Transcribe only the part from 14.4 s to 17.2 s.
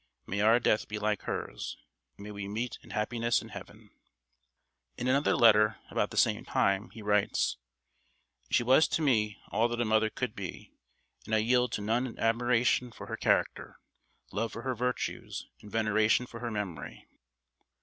for her virtues, and veneration for her memory."